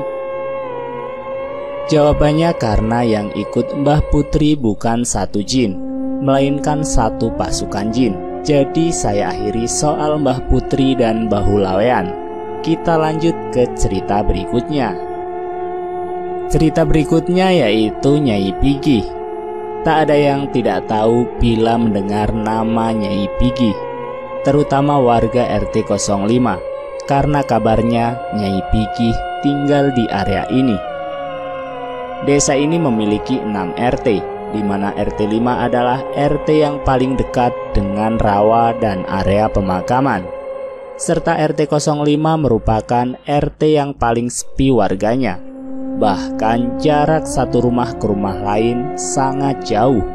[1.92, 5.76] Jawabannya karena yang ikut Mbah Putri bukan satu jin,
[6.24, 8.16] melainkan satu pasukan jin.
[8.40, 12.08] Jadi saya akhiri soal Mbah Putri dan Bahulawean.
[12.64, 14.96] Kita lanjut ke cerita berikutnya.
[16.48, 19.04] Cerita berikutnya yaitu Nyai Pigi.
[19.84, 23.92] Tak ada yang tidak tahu bila mendengar nama Nyai Pigi
[24.44, 26.28] terutama warga RT 05
[27.08, 30.76] karena kabarnya Nyai Pigih tinggal di area ini.
[32.24, 34.08] Desa ini memiliki 6 RT,
[34.56, 40.24] di mana RT 5 adalah RT yang paling dekat dengan rawa dan area pemakaman.
[40.96, 42.00] Serta RT 05
[42.38, 45.36] merupakan RT yang paling sepi warganya.
[46.00, 50.13] Bahkan jarak satu rumah ke rumah lain sangat jauh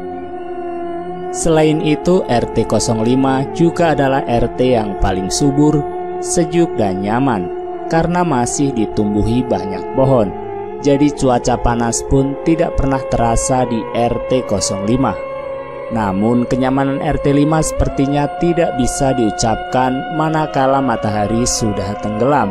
[1.30, 5.78] Selain itu, RT 05 juga adalah RT yang paling subur,
[6.18, 7.46] sejuk dan nyaman
[7.86, 10.34] karena masih ditumbuhi banyak pohon.
[10.82, 15.94] Jadi cuaca panas pun tidak pernah terasa di RT 05.
[15.94, 22.50] Namun kenyamanan RT 5 sepertinya tidak bisa diucapkan manakala matahari sudah tenggelam.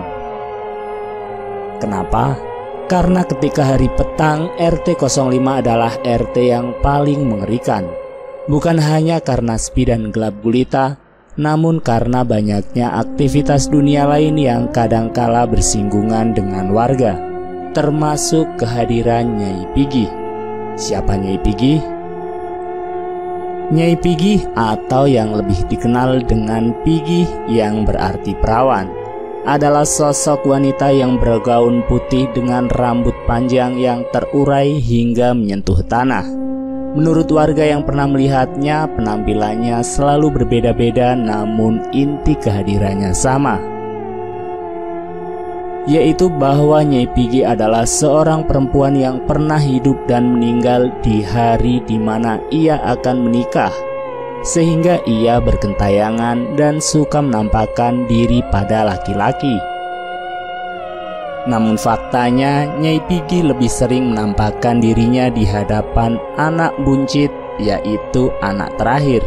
[1.84, 2.40] Kenapa?
[2.88, 7.99] Karena ketika hari petang RT 05 adalah RT yang paling mengerikan
[8.50, 10.98] bukan hanya karena sepi dan gelap gulita,
[11.38, 17.16] namun karena banyaknya aktivitas dunia lain yang kadangkala bersinggungan dengan warga,
[17.78, 20.10] termasuk kehadiran Nyai Pigi.
[20.76, 21.78] Siapa Nyai Pigi?
[23.70, 28.90] Nyai Pigi atau yang lebih dikenal dengan Pigi yang berarti perawan
[29.46, 36.39] adalah sosok wanita yang bergaun putih dengan rambut panjang yang terurai hingga menyentuh tanah.
[36.90, 43.62] Menurut warga yang pernah melihatnya, penampilannya selalu berbeda-beda namun inti kehadirannya sama.
[45.86, 52.02] Yaitu bahwa Nyai Pigi adalah seorang perempuan yang pernah hidup dan meninggal di hari di
[52.02, 53.74] mana ia akan menikah.
[54.42, 59.79] Sehingga ia berkentayangan dan suka menampakkan diri pada laki-laki.
[61.50, 69.26] Namun faktanya Nyai Pigi lebih sering menampakkan dirinya di hadapan anak buncit yaitu anak terakhir.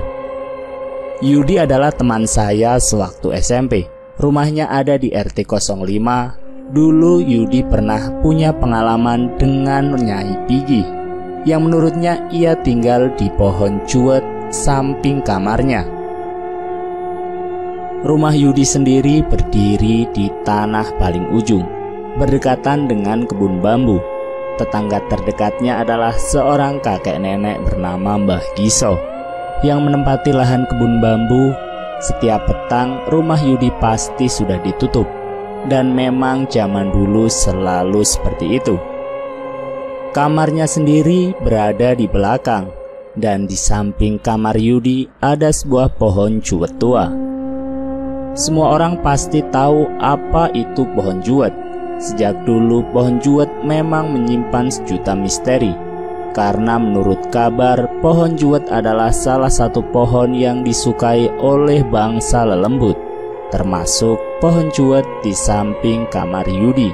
[1.18, 3.90] Yudi adalah teman saya sewaktu SMP.
[4.22, 5.82] Rumahnya ada di RT 05.
[6.70, 10.82] Dulu Yudi pernah punya pengalaman dengan Nyai Pigi
[11.42, 14.22] yang menurutnya ia tinggal di pohon cuet
[14.54, 15.82] samping kamarnya.
[18.02, 21.62] Rumah Yudi sendiri berdiri di tanah paling ujung,
[22.16, 24.02] berdekatan dengan kebun bambu.
[24.60, 29.00] Tetangga terdekatnya adalah seorang kakek nenek bernama Mbah Giso
[29.64, 31.56] yang menempati lahan kebun bambu.
[32.02, 35.06] Setiap petang, rumah Yudi pasti sudah ditutup,
[35.70, 38.74] dan memang zaman dulu selalu seperti itu.
[40.10, 42.74] Kamarnya sendiri berada di belakang,
[43.14, 47.06] dan di samping kamar Yudi ada sebuah pohon cuwet tua.
[48.34, 51.54] Semua orang pasti tahu apa itu pohon juwet.
[52.02, 55.70] Sejak dulu pohon juwet memang menyimpan sejuta misteri.
[56.34, 62.98] Karena menurut kabar, pohon juwet adalah salah satu pohon yang disukai oleh bangsa lelembut,
[63.54, 66.90] termasuk pohon juwet di samping kamar Yudi.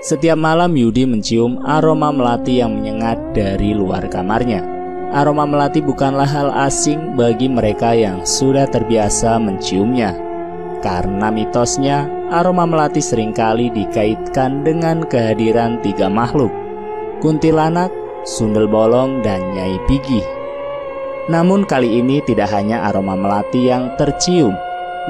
[0.00, 4.64] Setiap malam Yudi mencium aroma melati yang menyengat dari luar kamarnya.
[5.12, 10.29] Aroma melati bukanlah hal asing bagi mereka yang sudah terbiasa menciumnya.
[10.80, 16.48] Karena mitosnya, aroma melati sering kali dikaitkan dengan kehadiran tiga makhluk,
[17.20, 17.92] kuntilanak,
[18.24, 20.24] sundel bolong, dan nyai pigih.
[21.28, 24.56] Namun kali ini tidak hanya aroma melati yang tercium,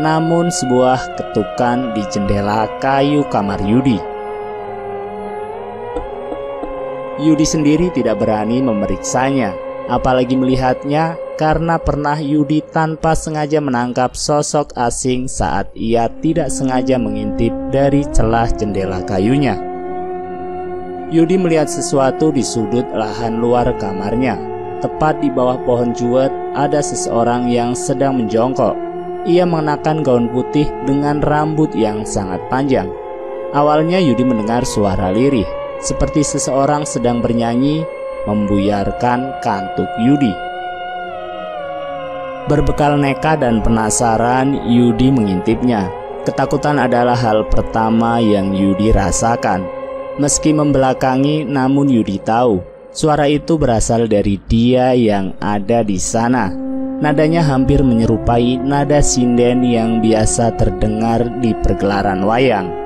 [0.03, 4.03] namun sebuah ketukan di jendela kayu kamar Yudi.
[7.23, 15.27] Yudi sendiri tidak berani memeriksanya apalagi melihatnya karena pernah Yudi tanpa sengaja menangkap sosok asing
[15.27, 19.59] saat ia tidak sengaja mengintip dari celah jendela kayunya.
[21.11, 24.39] Yudi melihat sesuatu di sudut lahan luar kamarnya.
[24.79, 28.79] Tepat di bawah pohon juwet ada seseorang yang sedang menjongkok.
[29.27, 32.89] Ia mengenakan gaun putih dengan rambut yang sangat panjang.
[33.53, 35.45] Awalnya Yudi mendengar suara lirih,
[35.83, 37.85] seperti seseorang sedang bernyanyi
[38.25, 40.33] membuyarkan kantuk Yudi.
[42.49, 45.87] Berbekal neka dan penasaran, Yudi mengintipnya.
[46.27, 49.65] Ketakutan adalah hal pertama yang Yudi rasakan.
[50.19, 52.61] Meski membelakangi, namun Yudi tahu
[52.91, 56.51] suara itu berasal dari dia yang ada di sana.
[57.01, 62.80] Nadanya hampir menyerupai nada sinden yang biasa terdengar di pergelaran wayang.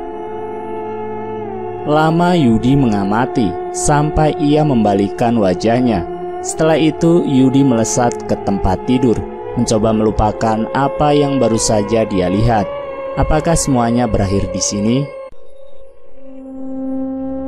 [1.84, 6.08] Lama Yudi mengamati sampai ia membalikan wajahnya.
[6.40, 9.20] Setelah itu Yudi melesat ke tempat tidur,
[9.60, 12.64] mencoba melupakan apa yang baru saja dia lihat.
[13.20, 14.96] Apakah semuanya berakhir di sini?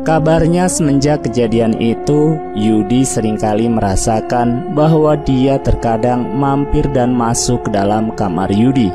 [0.04, 7.70] Kabarnya semenjak kejadian itu, Yudi sering kali merasakan bahwa dia terkadang mampir dan masuk ke
[7.72, 8.92] dalam kamar Yudi.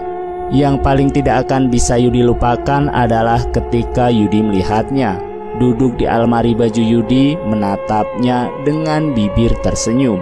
[0.54, 6.80] Yang paling tidak akan bisa Yudi lupakan adalah ketika Yudi melihatnya duduk di almari baju
[6.80, 10.22] Yudi menatapnya dengan bibir tersenyum.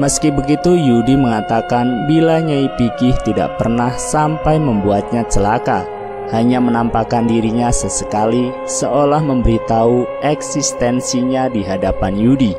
[0.00, 5.84] Meski begitu Yudi mengatakan bila Nyai Pikih tidak pernah sampai membuatnya celaka
[6.30, 12.54] Hanya menampakkan dirinya sesekali seolah memberitahu eksistensinya di hadapan Yudi.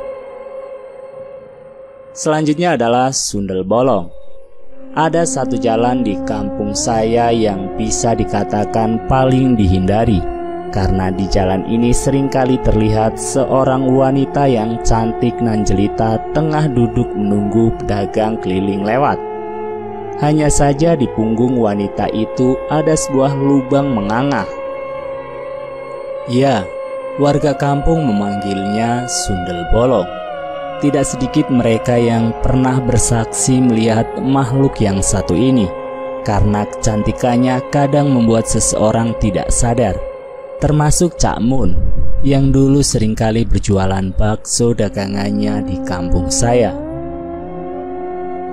[2.12, 4.12] Selanjutnya adalah Sundel Bolong.
[4.92, 10.20] Ada satu jalan di kampung saya yang bisa dikatakan paling dihindari
[10.72, 17.12] karena di jalan ini sering kali terlihat seorang wanita yang cantik nan jelita tengah duduk
[17.12, 19.20] menunggu pedagang keliling lewat.
[20.24, 24.48] Hanya saja di punggung wanita itu ada sebuah lubang menganga.
[26.32, 26.64] Ya,
[27.20, 30.08] warga kampung memanggilnya Sundel Bolong.
[30.80, 35.70] Tidak sedikit mereka yang pernah bersaksi melihat makhluk yang satu ini,
[36.26, 40.11] karena kecantikannya kadang membuat seseorang tidak sadar
[40.62, 41.74] termasuk Cak Mun
[42.22, 46.70] yang dulu sering kali berjualan bakso dagangannya di kampung saya.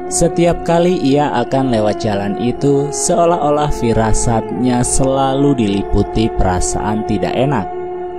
[0.09, 7.69] Setiap kali ia akan lewat jalan itu, seolah-olah firasatnya selalu diliputi perasaan tidak enak.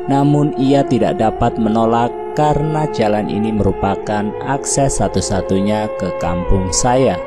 [0.06, 7.18] Namun ia tidak dapat menolak karena jalan ini merupakan akses satu-satunya ke kampung saya.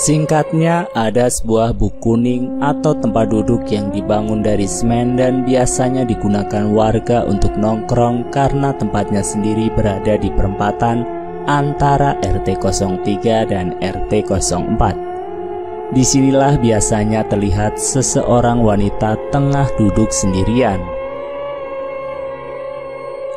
[0.00, 6.72] Singkatnya, ada sebuah buk kuning atau tempat duduk yang dibangun dari semen dan biasanya digunakan
[6.72, 11.04] warga untuk nongkrong karena tempatnya sendiri berada di perempatan
[11.44, 15.92] antara RT 03 dan RT 04.
[15.92, 20.80] Di sinilah biasanya terlihat seseorang wanita tengah duduk sendirian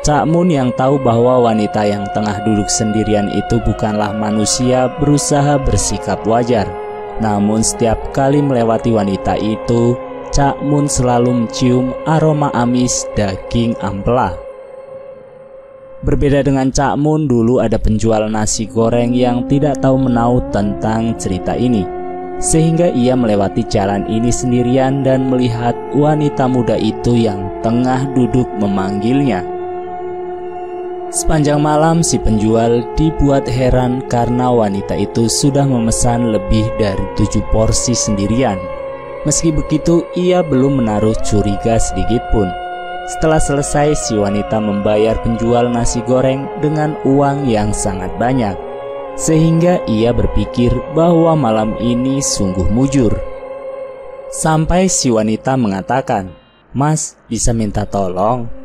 [0.04, 6.28] Cak Mun yang tahu bahwa wanita yang tengah duduk sendirian itu bukanlah manusia berusaha bersikap
[6.28, 6.68] wajar.
[7.24, 9.96] Namun setiap kali melewati wanita itu,
[10.36, 14.36] Cak Mun selalu mencium aroma amis daging ampela.
[16.04, 21.56] Berbeda dengan Cak Mun, dulu ada penjual nasi goreng yang tidak tahu menau tentang cerita
[21.56, 21.88] ini.
[22.44, 29.63] Sehingga ia melewati jalan ini sendirian dan melihat wanita muda itu yang tengah duduk memanggilnya.
[31.14, 37.94] Sepanjang malam si penjual dibuat heran karena wanita itu sudah memesan lebih dari tujuh porsi
[37.94, 38.58] sendirian.
[39.22, 42.50] Meski begitu, ia belum menaruh curiga sedikit pun.
[43.06, 48.58] Setelah selesai, si wanita membayar penjual nasi goreng dengan uang yang sangat banyak,
[49.14, 53.14] sehingga ia berpikir bahwa malam ini sungguh mujur.
[54.34, 56.34] Sampai si wanita mengatakan,
[56.74, 58.63] "Mas, bisa minta tolong?"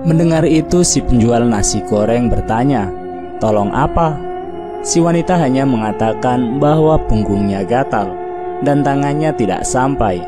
[0.00, 2.88] Mendengar itu, si penjual nasi goreng bertanya,
[3.36, 4.16] "Tolong apa?"
[4.80, 8.16] Si wanita hanya mengatakan bahwa punggungnya gatal
[8.64, 10.24] dan tangannya tidak sampai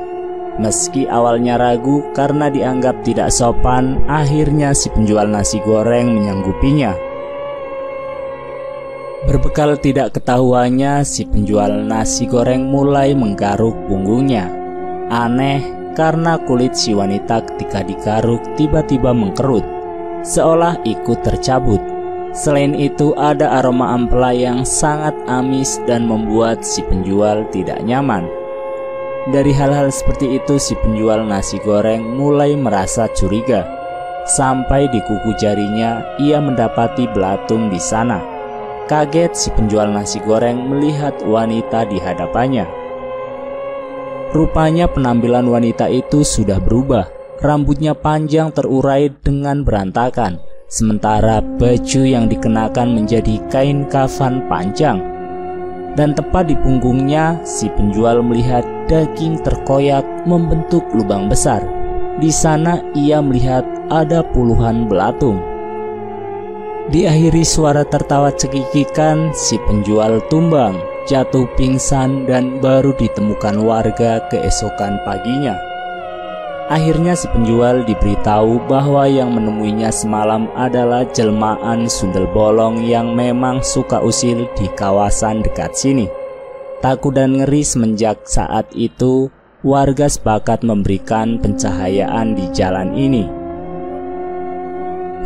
[0.60, 6.92] Meski awalnya ragu karena dianggap tidak sopan, akhirnya si penjual nasi goreng menyanggupinya.
[9.24, 14.52] Berbekal tidak ketahuannya, si penjual nasi goreng mulai menggaruk punggungnya.
[15.08, 19.64] Aneh karena kulit si wanita ketika digaruk tiba-tiba mengkerut,
[20.24, 21.80] seolah ikut tercabut.
[22.32, 28.24] Selain itu, ada aroma ampela yang sangat amis dan membuat si penjual tidak nyaman.
[29.28, 33.62] Dari hal-hal seperti itu si penjual nasi goreng mulai merasa curiga.
[34.26, 38.18] Sampai di kuku jarinya ia mendapati belatung di sana.
[38.90, 42.81] Kaget si penjual nasi goreng melihat wanita di hadapannya.
[44.32, 47.08] Rupanya penampilan wanita itu sudah berubah.
[47.44, 55.12] Rambutnya panjang terurai dengan berantakan, sementara baju yang dikenakan menjadi kain kafan panjang
[55.92, 61.60] dan tepat di punggungnya si penjual melihat daging terkoyak membentuk lubang besar.
[62.20, 65.40] Di sana ia melihat ada puluhan belatung.
[66.92, 70.76] Diakhiri suara tertawa cekikikan, si penjual tumbang,
[71.12, 75.60] jatuh pingsan dan baru ditemukan warga keesokan paginya.
[76.72, 84.00] Akhirnya si penjual diberitahu bahwa yang menemuinya semalam adalah jelmaan sundel bolong yang memang suka
[84.00, 86.08] usil di kawasan dekat sini.
[86.80, 89.28] Takut dan ngeri semenjak saat itu,
[89.60, 93.28] warga sepakat memberikan pencahayaan di jalan ini.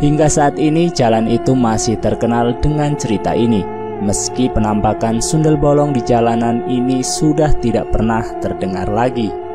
[0.03, 6.01] Hingga saat ini jalan itu masih terkenal dengan cerita ini, meski penampakan sundel bolong di
[6.05, 9.47] jalanan ini sudah tidak pernah terdengar lagi.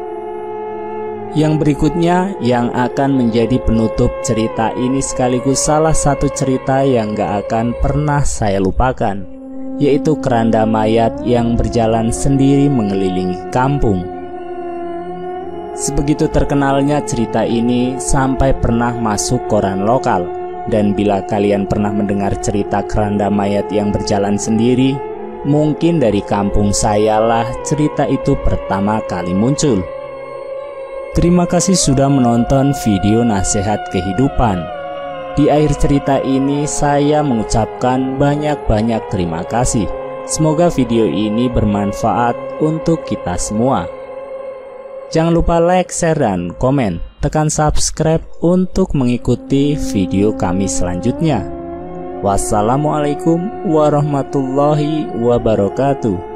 [1.32, 7.72] Yang berikutnya yang akan menjadi penutup cerita ini sekaligus salah satu cerita yang gak akan
[7.80, 9.24] pernah saya lupakan
[9.80, 14.04] Yaitu keranda mayat yang berjalan sendiri mengelilingi kampung
[15.72, 22.86] Sebegitu terkenalnya cerita ini sampai pernah masuk koran lokal Dan bila kalian pernah mendengar cerita
[22.86, 24.94] keranda mayat yang berjalan sendiri
[25.42, 29.82] Mungkin dari kampung saya lah cerita itu pertama kali muncul
[31.12, 34.64] Terima kasih sudah menonton video nasihat kehidupan.
[35.36, 39.84] Di akhir cerita ini saya mengucapkan banyak-banyak terima kasih.
[40.24, 43.84] Semoga video ini bermanfaat untuk kita semua.
[45.12, 46.96] Jangan lupa like, share, dan komen.
[47.20, 51.44] Tekan subscribe untuk mengikuti video kami selanjutnya.
[52.24, 56.31] Wassalamualaikum warahmatullahi wabarakatuh.